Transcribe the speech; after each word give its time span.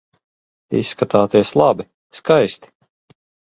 Izskatāties 0.79 1.53
labi, 1.65 1.87
skaisti. 2.23 2.77